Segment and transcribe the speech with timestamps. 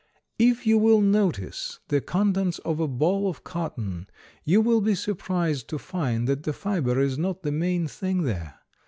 [0.39, 4.07] If you will notice the contents of a boll of cotton
[4.43, 8.55] you will be surprised to find that the fiber is not the main thing there.